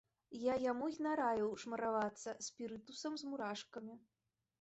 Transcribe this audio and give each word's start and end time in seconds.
Я 0.43 0.53
яму 0.61 0.85
і 0.93 0.95
нараіў 1.07 1.49
шмаравацца 1.63 2.33
спірытусам 2.47 3.13
з 3.23 3.29
мурашкамі. 3.33 3.99